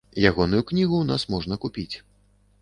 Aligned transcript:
Ягоную 0.29 0.61
кнігу 0.71 0.95
ў 0.99 1.05
нас 1.11 1.27
можна 1.35 1.59
купіць. 1.67 1.95